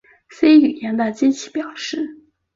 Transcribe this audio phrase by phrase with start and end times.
[0.31, 2.17] C 语言的机器表示